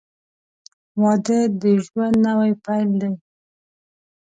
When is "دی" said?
3.01-3.13